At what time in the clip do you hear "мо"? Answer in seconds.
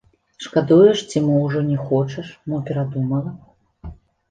1.25-1.35, 2.49-2.65